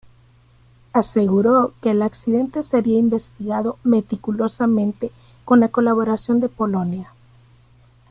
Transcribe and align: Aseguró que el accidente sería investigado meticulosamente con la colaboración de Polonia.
Aseguró 0.93 1.75
que 1.79 1.91
el 1.91 2.01
accidente 2.01 2.63
sería 2.63 2.97
investigado 2.97 3.77
meticulosamente 3.83 5.11
con 5.45 5.59
la 5.59 5.67
colaboración 5.67 6.39
de 6.39 6.49
Polonia. 6.49 7.13